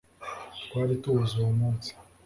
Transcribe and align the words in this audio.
twari 0.63 0.93
tuwuzi 1.01 1.33
uwo 1.41 1.51
munsi 1.59 1.89